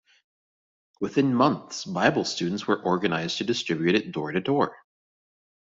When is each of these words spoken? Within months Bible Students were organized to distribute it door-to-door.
Within 0.99 1.31
months 1.31 1.85
Bible 1.85 2.25
Students 2.25 2.65
were 2.65 2.81
organized 2.81 3.37
to 3.37 3.43
distribute 3.43 3.93
it 3.93 4.11
door-to-door. 4.11 4.75